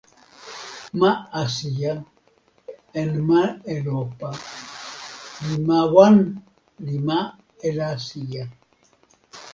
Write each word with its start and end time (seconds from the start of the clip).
ma 0.99 1.11
Asija 1.41 1.93
en 3.01 3.11
ma 3.29 3.43
Elopa 3.75 4.29
li 5.45 5.55
ma 5.67 5.79
wan 5.93 6.15
li 6.85 6.95
ma 7.07 7.19
Elasija. 7.69 8.43